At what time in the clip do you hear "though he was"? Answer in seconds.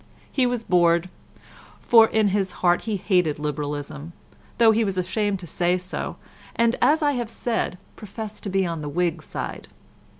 4.57-4.97